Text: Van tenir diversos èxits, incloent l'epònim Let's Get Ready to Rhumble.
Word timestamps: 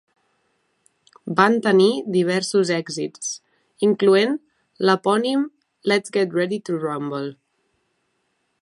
Van 1.39 1.57
tenir 1.65 1.89
diversos 2.15 2.71
èxits, 2.77 3.29
incloent 3.89 4.35
l'epònim 4.87 5.45
Let's 5.93 6.19
Get 6.19 6.39
Ready 6.41 6.63
to 6.71 6.81
Rhumble. 6.83 7.29